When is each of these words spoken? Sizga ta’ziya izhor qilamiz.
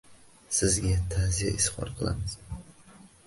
Sizga 0.55 0.95
ta’ziya 1.11 1.53
izhor 1.59 1.93
qilamiz. 1.99 2.35